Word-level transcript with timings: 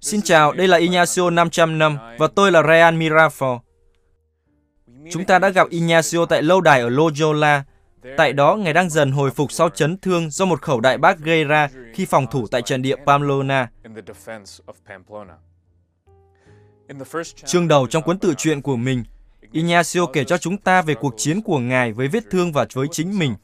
Xin 0.00 0.22
chào, 0.22 0.52
đây 0.52 0.68
là 0.68 0.76
Ignacio 0.76 1.30
500 1.30 1.78
năm 1.78 1.98
và 2.18 2.26
tôi 2.26 2.52
là 2.52 2.62
Ryan 2.62 2.98
Mirafo. 2.98 3.58
Chúng 5.10 5.24
ta 5.24 5.38
đã 5.38 5.48
gặp 5.48 5.68
Ignacio 5.70 6.26
tại 6.26 6.42
lâu 6.42 6.60
đài 6.60 6.80
ở 6.80 6.88
Loyola. 6.88 7.64
Tại 8.16 8.32
đó, 8.32 8.56
Ngài 8.56 8.72
đang 8.72 8.90
dần 8.90 9.12
hồi 9.12 9.30
phục 9.30 9.52
sau 9.52 9.68
chấn 9.68 9.98
thương 9.98 10.30
do 10.30 10.44
một 10.44 10.62
khẩu 10.62 10.80
đại 10.80 10.98
bác 10.98 11.18
gây 11.18 11.44
ra 11.44 11.68
khi 11.94 12.06
phòng 12.06 12.26
thủ 12.26 12.46
tại 12.50 12.62
trận 12.62 12.82
địa 12.82 12.96
Pamplona. 13.06 13.70
Chương 17.44 17.68
đầu 17.68 17.86
trong 17.86 18.02
cuốn 18.02 18.18
tự 18.18 18.34
truyện 18.34 18.62
của 18.62 18.76
mình, 18.76 19.04
Ignacio 19.52 20.06
kể 20.12 20.24
cho 20.24 20.38
chúng 20.38 20.56
ta 20.56 20.82
về 20.82 20.94
cuộc 20.94 21.14
chiến 21.16 21.42
của 21.42 21.58
Ngài 21.58 21.92
với 21.92 22.08
vết 22.08 22.24
thương 22.30 22.52
và 22.52 22.66
với 22.74 22.86
chính 22.90 23.18
mình, 23.18 23.34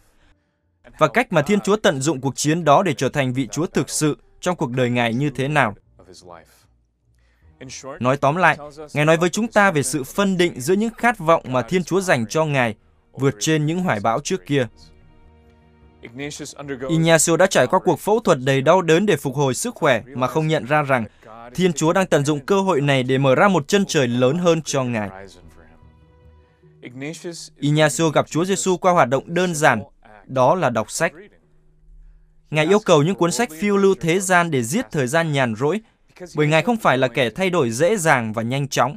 và 0.99 1.09
cách 1.09 1.33
mà 1.33 1.43
Thiên 1.43 1.61
Chúa 1.61 1.77
tận 1.77 2.01
dụng 2.01 2.21
cuộc 2.21 2.37
chiến 2.37 2.65
đó 2.65 2.83
để 2.83 2.95
trở 2.95 3.09
thành 3.09 3.33
vị 3.33 3.49
Chúa 3.53 3.67
thực 3.67 3.91
sự 3.91 4.17
trong 4.45 4.57
cuộc 4.57 4.71
đời 4.71 4.91
Ngài 4.91 5.15
như 5.15 5.31
thế 5.31 5.49
nào. 5.49 5.75
Nói 8.01 8.17
tóm 8.17 8.37
lại, 8.37 8.59
Ngài 8.95 9.05
nói 9.05 9.17
với 9.17 9.31
chúng 9.31 9.49
ta 9.49 9.71
về 9.71 9.83
sự 9.83 10.05
phân 10.05 10.37
định 10.37 10.61
giữa 10.61 10.75
những 10.75 10.95
khát 10.99 11.19
vọng 11.19 11.43
mà 11.49 11.63
Thiên 11.63 11.85
Chúa 11.85 12.01
dành 12.01 12.27
cho 12.27 12.45
Ngài 12.45 12.75
vượt 13.13 13.35
trên 13.39 13.67
những 13.67 13.81
hoài 13.81 14.01
bão 14.01 14.21
trước 14.21 14.47
kia. 14.47 14.67
Ignacio 16.89 17.37
đã 17.37 17.47
trải 17.47 17.67
qua 17.67 17.81
cuộc 17.85 18.01
phẫu 18.01 18.21
thuật 18.21 18.39
đầy 18.45 18.63
đau 18.63 18.83
đớn 18.83 19.07
để 19.07 19.17
phục 19.17 19.35
hồi 19.35 19.55
sức 19.55 19.75
khỏe 19.75 20.03
mà 20.15 20.27
không 20.27 20.49
nhận 20.49 20.65
ra 20.65 20.83
rằng 20.83 21.05
Thiên 21.55 21.73
Chúa 21.73 21.93
đang 21.93 22.07
tận 22.07 22.25
dụng 22.25 22.41
cơ 22.41 22.61
hội 22.61 22.81
này 22.81 23.03
để 23.03 23.19
mở 23.19 23.35
ra 23.35 23.49
một 23.49 23.69
chân 23.69 23.85
trời 23.89 24.09
lớn 24.09 24.39
hơn 24.39 24.63
cho 24.63 24.85
Ngài. 24.85 25.11
Ignacio 27.61 28.09
gặp 28.09 28.27
Chúa 28.29 28.45
Giêsu 28.45 28.77
qua 28.77 28.93
hoạt 28.93 29.09
động 29.09 29.25
đơn 29.27 29.55
giản, 29.55 29.83
đó 30.27 30.55
là 30.55 30.71
đọc 30.71 30.91
sách. 30.91 31.13
Ngài 32.55 32.67
yêu 32.67 32.79
cầu 32.79 33.03
những 33.03 33.15
cuốn 33.15 33.33
sách 33.33 33.49
phiêu 33.61 33.77
lưu 33.77 33.95
thế 34.01 34.21
gian 34.21 34.51
để 34.51 34.63
giết 34.63 34.87
thời 34.91 35.07
gian 35.07 35.33
nhàn 35.33 35.55
rỗi, 35.55 35.81
bởi 36.37 36.47
Ngài 36.47 36.63
không 36.63 36.77
phải 36.77 36.99
là 36.99 37.09
kẻ 37.09 37.31
thay 37.31 37.51
đổi 37.51 37.71
dễ 37.71 37.97
dàng 37.97 38.33
và 38.33 38.43
nhanh 38.43 38.69
chóng. 38.69 38.97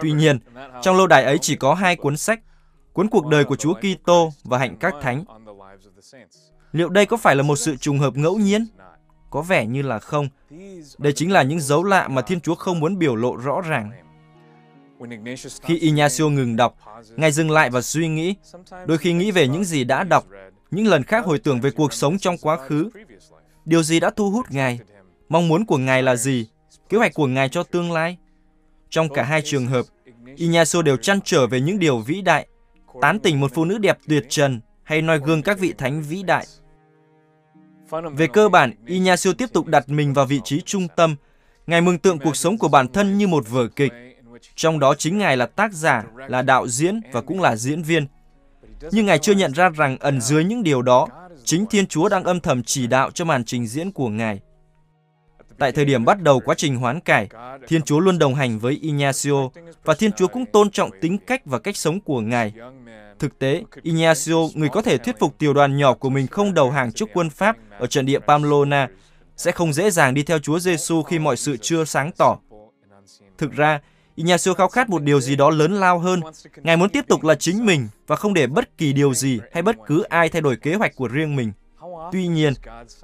Tuy 0.00 0.12
nhiên, 0.12 0.38
trong 0.82 0.96
lâu 0.96 1.06
đài 1.06 1.24
ấy 1.24 1.38
chỉ 1.38 1.56
có 1.56 1.74
hai 1.74 1.96
cuốn 1.96 2.16
sách, 2.16 2.40
cuốn 2.92 3.08
cuộc 3.08 3.26
đời 3.26 3.44
của 3.44 3.56
Chúa 3.56 3.74
Kitô 3.74 4.32
và 4.44 4.58
hạnh 4.58 4.76
các 4.80 4.94
thánh. 5.02 5.24
Liệu 6.72 6.88
đây 6.88 7.06
có 7.06 7.16
phải 7.16 7.36
là 7.36 7.42
một 7.42 7.56
sự 7.56 7.76
trùng 7.76 7.98
hợp 7.98 8.16
ngẫu 8.16 8.36
nhiên? 8.36 8.66
Có 9.30 9.42
vẻ 9.42 9.66
như 9.66 9.82
là 9.82 9.98
không. 9.98 10.28
Đây 10.98 11.12
chính 11.12 11.32
là 11.32 11.42
những 11.42 11.60
dấu 11.60 11.84
lạ 11.84 12.08
mà 12.08 12.22
Thiên 12.22 12.40
Chúa 12.40 12.54
không 12.54 12.80
muốn 12.80 12.98
biểu 12.98 13.16
lộ 13.16 13.36
rõ 13.36 13.60
ràng. 13.60 13.90
Khi 15.62 15.78
Ignacio 15.78 16.28
ngừng 16.28 16.56
đọc, 16.56 16.76
Ngài 17.16 17.32
dừng 17.32 17.50
lại 17.50 17.70
và 17.70 17.82
suy 17.82 18.08
nghĩ, 18.08 18.34
đôi 18.86 18.98
khi 18.98 19.12
nghĩ 19.12 19.30
về 19.30 19.48
những 19.48 19.64
gì 19.64 19.84
đã 19.84 20.04
đọc, 20.04 20.24
những 20.70 20.86
lần 20.86 21.02
khác 21.02 21.24
hồi 21.24 21.38
tưởng 21.38 21.60
về 21.60 21.70
cuộc 21.70 21.92
sống 21.92 22.18
trong 22.18 22.38
quá 22.38 22.56
khứ. 22.56 22.90
Điều 23.64 23.82
gì 23.82 24.00
đã 24.00 24.10
thu 24.16 24.30
hút 24.30 24.46
Ngài? 24.50 24.80
Mong 25.28 25.48
muốn 25.48 25.64
của 25.64 25.78
Ngài 25.78 26.02
là 26.02 26.16
gì? 26.16 26.46
Kế 26.88 26.98
hoạch 26.98 27.14
của 27.14 27.26
Ngài 27.26 27.48
cho 27.48 27.62
tương 27.62 27.92
lai? 27.92 28.16
Trong 28.90 29.08
cả 29.08 29.22
hai 29.22 29.42
trường 29.44 29.66
hợp, 29.66 29.86
Ignacio 30.36 30.82
đều 30.82 30.96
chăn 30.96 31.20
trở 31.24 31.46
về 31.46 31.60
những 31.60 31.78
điều 31.78 31.98
vĩ 31.98 32.20
đại, 32.22 32.46
tán 33.00 33.20
tỉnh 33.20 33.40
một 33.40 33.50
phụ 33.54 33.64
nữ 33.64 33.78
đẹp 33.78 33.98
tuyệt 34.08 34.26
trần 34.28 34.60
hay 34.82 35.02
noi 35.02 35.18
gương 35.18 35.42
các 35.42 35.58
vị 35.58 35.74
thánh 35.78 36.02
vĩ 36.02 36.22
đại. 36.22 36.46
Về 38.16 38.26
cơ 38.26 38.48
bản, 38.48 38.72
Ignacio 38.86 39.32
tiếp 39.32 39.46
tục 39.52 39.66
đặt 39.66 39.88
mình 39.88 40.14
vào 40.14 40.26
vị 40.26 40.40
trí 40.44 40.60
trung 40.60 40.88
tâm. 40.96 41.16
Ngài 41.66 41.80
mừng 41.80 41.98
tượng 41.98 42.18
cuộc 42.18 42.36
sống 42.36 42.58
của 42.58 42.68
bản 42.68 42.92
thân 42.92 43.18
như 43.18 43.26
một 43.26 43.48
vở 43.48 43.68
kịch. 43.68 43.92
Trong 44.54 44.78
đó 44.78 44.94
chính 44.94 45.18
Ngài 45.18 45.36
là 45.36 45.46
tác 45.46 45.72
giả, 45.72 46.04
là 46.28 46.42
đạo 46.42 46.68
diễn 46.68 47.00
và 47.12 47.20
cũng 47.20 47.40
là 47.40 47.56
diễn 47.56 47.82
viên. 47.82 48.06
Nhưng 48.90 49.06
Ngài 49.06 49.18
chưa 49.18 49.32
nhận 49.32 49.52
ra 49.52 49.68
rằng 49.68 49.98
ẩn 50.00 50.20
dưới 50.20 50.44
những 50.44 50.62
điều 50.62 50.82
đó, 50.82 51.06
chính 51.44 51.66
Thiên 51.66 51.86
Chúa 51.86 52.08
đang 52.08 52.24
âm 52.24 52.40
thầm 52.40 52.62
chỉ 52.62 52.86
đạo 52.86 53.10
cho 53.10 53.24
màn 53.24 53.44
trình 53.44 53.66
diễn 53.66 53.92
của 53.92 54.08
Ngài. 54.08 54.40
Tại 55.58 55.72
thời 55.72 55.84
điểm 55.84 56.04
bắt 56.04 56.22
đầu 56.22 56.40
quá 56.40 56.54
trình 56.58 56.76
hoán 56.76 57.00
cải, 57.00 57.28
Thiên 57.68 57.82
Chúa 57.82 58.00
luôn 58.00 58.18
đồng 58.18 58.34
hành 58.34 58.58
với 58.58 58.78
Ignacio 58.82 59.48
và 59.84 59.94
Thiên 59.94 60.12
Chúa 60.12 60.26
cũng 60.26 60.46
tôn 60.46 60.70
trọng 60.70 60.90
tính 61.00 61.18
cách 61.18 61.42
và 61.44 61.58
cách 61.58 61.76
sống 61.76 62.00
của 62.00 62.20
Ngài. 62.20 62.52
Thực 63.18 63.38
tế, 63.38 63.62
Ignacio, 63.82 64.36
người 64.54 64.68
có 64.68 64.82
thể 64.82 64.98
thuyết 64.98 65.18
phục 65.18 65.38
tiểu 65.38 65.54
đoàn 65.54 65.76
nhỏ 65.76 65.94
của 65.94 66.10
mình 66.10 66.26
không 66.26 66.54
đầu 66.54 66.70
hàng 66.70 66.92
trước 66.92 67.08
quân 67.14 67.30
Pháp 67.30 67.56
ở 67.78 67.86
trận 67.86 68.06
địa 68.06 68.18
Pamplona, 68.18 68.88
sẽ 69.36 69.52
không 69.52 69.72
dễ 69.72 69.90
dàng 69.90 70.14
đi 70.14 70.22
theo 70.22 70.38
Chúa 70.38 70.58
Giêsu 70.58 71.02
khi 71.02 71.18
mọi 71.18 71.36
sự 71.36 71.56
chưa 71.56 71.84
sáng 71.84 72.10
tỏ. 72.16 72.38
Thực 73.38 73.52
ra, 73.52 73.80
Ignacio 74.14 74.54
khao 74.54 74.68
khát 74.68 74.90
một 74.90 75.02
điều 75.02 75.20
gì 75.20 75.36
đó 75.36 75.50
lớn 75.50 75.72
lao 75.72 75.98
hơn. 75.98 76.20
Ngài 76.56 76.76
muốn 76.76 76.90
tiếp 76.90 77.04
tục 77.08 77.24
là 77.24 77.34
chính 77.34 77.66
mình 77.66 77.88
và 78.06 78.16
không 78.16 78.34
để 78.34 78.46
bất 78.46 78.78
kỳ 78.78 78.92
điều 78.92 79.14
gì 79.14 79.40
hay 79.52 79.62
bất 79.62 79.76
cứ 79.86 80.02
ai 80.02 80.28
thay 80.28 80.42
đổi 80.42 80.56
kế 80.56 80.74
hoạch 80.74 80.96
của 80.96 81.08
riêng 81.08 81.36
mình. 81.36 81.52
Tuy 82.12 82.26
nhiên, 82.26 82.52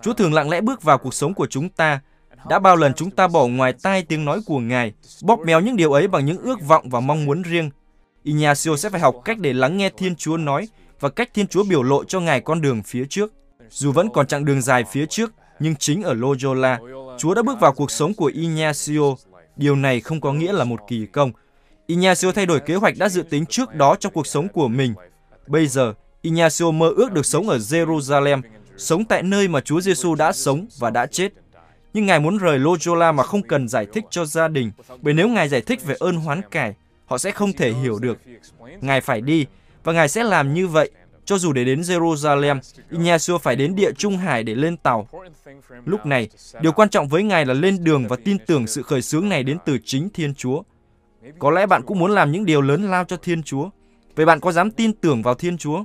Chúa 0.02 0.12
thường 0.12 0.34
lặng 0.34 0.50
lẽ 0.50 0.60
bước 0.60 0.82
vào 0.82 0.99
cuộc 0.99 1.14
sống 1.14 1.34
của 1.34 1.46
chúng 1.46 1.69
ta. 1.69 2.00
Đã 2.49 2.58
bao 2.58 2.76
lần 2.76 2.94
chúng 2.94 3.10
ta 3.10 3.28
bỏ 3.28 3.46
ngoài 3.46 3.72
tai 3.82 4.02
tiếng 4.02 4.25
nói 4.25 4.40
của 4.46 4.58
Ngài, 4.58 4.93
bóp 5.22 5.40
méo 5.40 5.60
những 5.60 5.76
điều 5.76 5.93
ấy 5.93 6.08
bằng 6.08 6.26
những 6.26 6.38
ước 6.38 6.62
vọng 6.62 6.88
và 6.88 7.00
mong 7.00 7.25
muốn 7.25 7.43
riêng. 7.43 7.70
Ignacio 8.22 8.76
sẽ 8.76 8.90
phải 8.90 9.00
học 9.00 9.14
cách 9.25 9.38
để 9.38 9.52
lắng 9.52 9.76
nghe 9.76 9.90
Thiên 9.90 10.16
Chúa 10.16 10.37
nói 10.37 10.69
và 11.00 11.08
cách 11.08 11.31
Thiên 11.34 11.46
Chúa 11.46 11.64
biểu 11.64 11.82
lộ 11.82 12.05
cho 12.05 12.20
Ngài 12.20 12.40
con 12.40 12.60
đường 12.60 12.82
phía 12.82 13.05
trước. 13.08 13.32
Dù 13.69 13.93
vẫn 13.93 14.08
còn 14.14 14.26
chặng 14.26 14.44
đường 14.44 14.62
dài 14.62 14.84
phía 14.90 15.06
trước, 15.06 15.32
nhưng 15.60 15.76
chính 15.76 16.02
ở 16.02 16.14
Loyola, 16.14 16.78
Chúa 17.19 17.34
đã 17.34 17.43
bước 17.43 17.60
vào 17.60 17.72
cuộc 17.72 17.90
sống 17.90 18.14
của 18.14 18.31
Ignacio 18.34 19.14
Điều 19.56 19.76
này 19.76 20.00
không 20.00 20.20
có 20.20 20.32
nghĩa 20.32 20.52
là 20.52 20.64
một 20.64 20.81
kỳ 20.88 21.06
công. 21.06 21.32
Ignacio 21.93 22.33
thay 22.33 22.47
đổi 22.47 22.61
kế 22.61 22.75
hoạch 22.75 22.94
đã 22.99 23.09
dự 23.09 23.23
tính 23.23 23.47
trước 23.47 23.75
đó 23.75 23.97
trong 24.00 24.12
cuộc 24.12 24.27
sống 24.27 24.49
của 24.49 24.69
mình. 24.69 24.94
Bây 25.47 25.67
giờ, 25.67 25.94
Ignacio 26.23 26.71
mơ 26.71 26.93
ước 26.97 27.12
được 27.12 27.27
sống 27.27 27.49
ở 27.49 27.59
Jerusalem, 27.59 28.43
sống 28.77 29.05
tại 29.05 29.23
nơi 29.23 29.49
mà 29.49 29.61
Chúa 29.61 29.81
Giêsu 29.81 30.15
đã 30.15 30.33
sống 30.33 30.67
và 30.79 30.91
đã 30.91 31.06
chết. 31.06 31.33
Nhưng 31.94 32.06
Ngài 32.06 32.21
muốn 32.21 32.39
rời 32.39 32.59
Loyola 32.59 33.12
mà 33.12 33.23
không 33.23 33.43
cần 33.43 33.69
giải 33.69 33.87
thích 33.93 34.05
cho 34.11 34.25
gia 34.25 34.49
đình, 34.49 34.71
bởi 35.03 35.15
nếu 35.15 35.29
Ngài 35.29 35.49
giải 35.49 35.61
thích 35.61 35.85
về 35.85 35.94
ơn 35.99 36.17
hoán 36.17 36.41
cải, 36.50 36.75
họ 37.06 37.19
sẽ 37.19 37.31
không 37.31 37.53
thể 37.53 37.73
hiểu 37.73 37.99
được. 37.99 38.19
Ngài 38.81 39.00
phải 39.00 39.21
đi, 39.21 39.47
và 39.85 39.93
Ngài 39.93 40.09
sẽ 40.09 40.25
làm 40.25 40.55
như 40.55 40.69
vậy 40.69 40.91
cho 41.25 41.39
dù 41.39 41.53
để 41.53 41.65
đến 41.65 41.81
Jerusalem, 41.81 42.61
Ignacio 42.91 43.39
phải 43.39 43.56
đến 43.56 43.75
địa 43.75 43.93
Trung 43.93 44.17
Hải 44.17 44.43
để 44.43 44.55
lên 44.55 44.77
tàu. 44.77 45.09
Lúc 45.85 46.06
này, 46.06 46.29
điều 46.61 46.73
quan 46.73 46.89
trọng 46.89 47.09
với 47.09 47.23
Ngài 47.23 47.47
là 47.47 47.55
lên 47.55 47.85
đường 47.85 48.09
và 48.09 48.17
tin 48.25 48.39
tưởng 48.47 48.67
sự 48.67 48.83
khởi 48.83 49.03
xướng 49.03 49.29
này 49.29 49.43
đến 49.43 49.59
từ 49.67 49.79
chính 49.85 50.09
Thiên 50.11 50.35
Chúa. 50.35 50.62
Có 51.38 51.50
lẽ 51.50 51.66
bạn 51.66 51.82
cũng 51.86 51.98
muốn 51.98 52.10
làm 52.10 52.32
những 52.32 52.44
điều 52.44 52.62
lớn 52.62 52.90
lao 52.90 53.04
cho 53.04 53.16
Thiên 53.16 53.42
Chúa. 53.42 53.70
Vậy 54.16 54.26
bạn 54.26 54.40
có 54.40 54.52
dám 54.52 54.70
tin 54.70 54.92
tưởng 54.92 55.22
vào 55.22 55.34
Thiên 55.34 55.58
Chúa? 55.58 55.84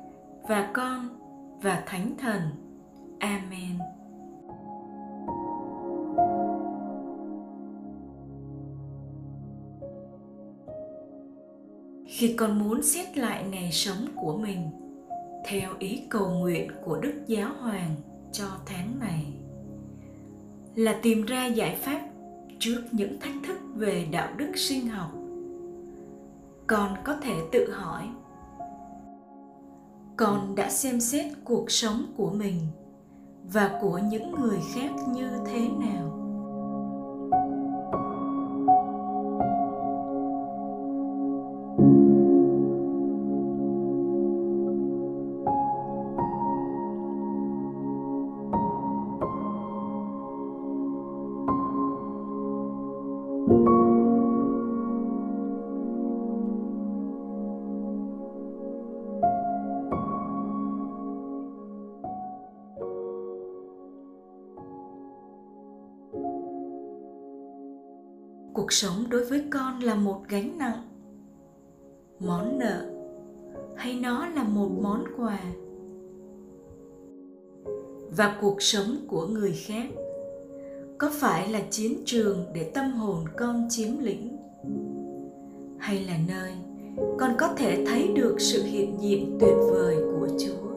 và 0.47 0.71
con 0.73 1.09
và 1.61 1.83
thánh 1.85 2.13
thần. 2.17 2.41
Amen. 3.19 3.79
Khi 12.05 12.35
con 12.37 12.59
muốn 12.59 12.83
xét 12.83 13.17
lại 13.17 13.45
ngày 13.51 13.71
sống 13.71 14.05
của 14.15 14.37
mình, 14.37 14.69
theo 15.45 15.69
ý 15.79 16.03
cầu 16.09 16.29
nguyện 16.29 16.71
của 16.85 16.97
Đức 16.97 17.13
Giáo 17.27 17.49
Hoàng 17.59 17.95
cho 18.31 18.47
tháng 18.65 18.99
này, 18.99 19.33
là 20.75 20.99
tìm 21.01 21.25
ra 21.25 21.45
giải 21.45 21.75
pháp 21.75 22.01
trước 22.59 22.83
những 22.91 23.19
thách 23.19 23.35
thức 23.47 23.57
về 23.75 24.07
đạo 24.11 24.29
đức 24.37 24.51
sinh 24.55 24.87
học. 24.87 25.11
Con 26.67 26.95
có 27.03 27.15
thể 27.21 27.33
tự 27.51 27.71
hỏi 27.71 27.90
con 30.21 30.55
đã 30.55 30.69
xem 30.69 30.99
xét 30.99 31.25
cuộc 31.43 31.71
sống 31.71 32.13
của 32.17 32.29
mình 32.31 32.67
và 33.43 33.79
của 33.81 33.97
những 33.97 34.31
người 34.31 34.59
khác 34.75 34.89
như 35.13 35.29
thế 35.45 35.59
nào. 35.59 36.20
Đối 69.11 69.23
với 69.23 69.43
con 69.49 69.79
là 69.79 69.95
một 69.95 70.21
gánh 70.29 70.57
nặng. 70.57 70.87
Món 72.19 72.59
nợ 72.59 72.85
hay 73.75 73.99
nó 74.01 74.27
là 74.27 74.43
một 74.43 74.69
món 74.81 75.03
quà. 75.17 75.39
Và 78.17 78.37
cuộc 78.41 78.61
sống 78.61 78.95
của 79.07 79.27
người 79.27 79.51
khác 79.51 79.87
có 80.97 81.11
phải 81.13 81.49
là 81.49 81.61
chiến 81.69 81.97
trường 82.05 82.45
để 82.53 82.71
tâm 82.73 82.91
hồn 82.91 83.25
con 83.37 83.67
chiếm 83.69 83.99
lĩnh? 83.99 84.37
Hay 85.77 86.05
là 86.05 86.17
nơi 86.27 86.51
con 87.19 87.35
có 87.37 87.53
thể 87.57 87.85
thấy 87.85 88.07
được 88.07 88.35
sự 88.39 88.63
hiện 88.63 88.97
diện 89.01 89.37
tuyệt 89.39 89.55
vời 89.71 89.95
của 90.19 90.27
chúa? 90.39 90.71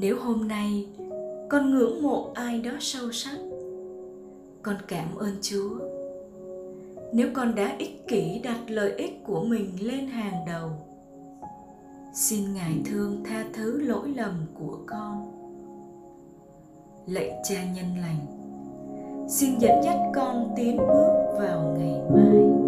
Nếu 0.00 0.16
hôm 0.20 0.48
nay 0.48 0.86
con 1.48 1.70
ngưỡng 1.70 2.02
mộ 2.02 2.30
ai 2.34 2.60
đó 2.60 2.70
sâu 2.80 3.12
sắc, 3.12 3.38
con 4.62 4.76
cảm 4.88 5.16
ơn 5.16 5.36
chúa. 5.42 5.78
Nếu 7.12 7.28
con 7.34 7.54
đã 7.54 7.76
ích 7.78 8.08
kỷ 8.08 8.40
đặt 8.44 8.58
lợi 8.68 8.92
ích 8.96 9.24
của 9.24 9.44
mình 9.44 9.70
lên 9.80 10.06
hàng 10.06 10.44
đầu, 10.46 10.70
xin 12.14 12.54
ngài 12.54 12.72
thương 12.84 13.24
tha 13.24 13.44
thứ 13.52 13.80
lỗi 13.80 14.08
lầm 14.16 14.46
của 14.58 14.78
con. 14.86 15.32
Lạy 17.06 17.32
cha 17.48 17.64
nhân 17.74 17.86
lành, 18.00 18.26
xin 19.28 19.58
dẫn 19.58 19.82
dắt 19.84 19.96
con 20.14 20.52
tiến 20.56 20.76
bước 20.76 21.36
vào 21.38 21.76
ngày 21.78 22.00
mai. 22.14 22.67